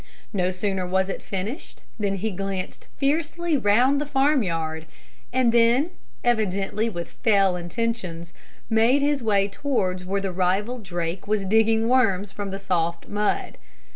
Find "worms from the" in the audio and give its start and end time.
11.87-12.57